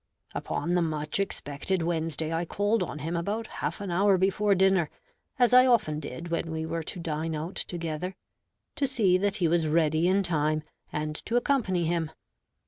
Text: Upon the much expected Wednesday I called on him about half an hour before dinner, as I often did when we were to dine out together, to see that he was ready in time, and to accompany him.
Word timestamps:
Upon 0.33 0.73
the 0.73 0.81
much 0.81 1.19
expected 1.19 1.83
Wednesday 1.83 2.33
I 2.33 2.43
called 2.43 2.81
on 2.81 2.97
him 3.05 3.15
about 3.15 3.45
half 3.61 3.79
an 3.79 3.91
hour 3.91 4.17
before 4.17 4.55
dinner, 4.55 4.89
as 5.37 5.53
I 5.53 5.67
often 5.67 5.99
did 5.99 6.29
when 6.29 6.49
we 6.49 6.65
were 6.65 6.81
to 6.81 6.99
dine 6.99 7.35
out 7.35 7.53
together, 7.53 8.15
to 8.77 8.87
see 8.87 9.19
that 9.19 9.35
he 9.35 9.47
was 9.47 9.67
ready 9.67 10.07
in 10.07 10.23
time, 10.23 10.63
and 10.91 11.15
to 11.27 11.35
accompany 11.35 11.85
him. 11.85 12.09